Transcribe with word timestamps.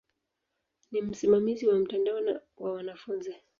Ni 0.91 1.01
msimamizi 1.01 1.67
wa 1.67 1.79
mtandao 1.79 2.19
na 2.21 2.41
wa 2.57 2.71
wanafunzi. 2.73 3.35